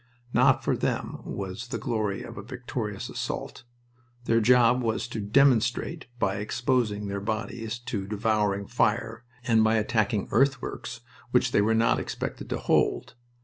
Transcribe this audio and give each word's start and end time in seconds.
Not 0.33 0.63
for 0.63 0.75
them 0.75 1.19
was 1.23 1.67
the 1.67 1.77
glory 1.77 2.23
of 2.23 2.35
a 2.35 2.41
victorious 2.41 3.07
assault. 3.07 3.65
Their 4.25 4.39
job 4.41 4.81
was 4.81 5.07
to 5.09 5.21
"demonstrate" 5.21 6.07
by 6.17 6.37
exposing 6.37 7.05
their 7.05 7.21
bodies 7.21 7.77
to 7.77 8.07
devouring 8.07 8.65
fire, 8.65 9.25
and 9.43 9.63
by 9.63 9.75
attacking 9.75 10.27
earthworks 10.31 11.01
which 11.29 11.51
they 11.51 11.61
were 11.61 11.75
not 11.75 11.99
expected 11.99 12.49
to 12.49 12.57
hold. 12.57 13.13